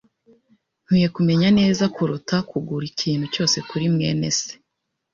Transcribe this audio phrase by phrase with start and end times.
[0.83, 4.51] Nkwiye kumenya neza kuruta kugura ikintu cyose kuri mwene se.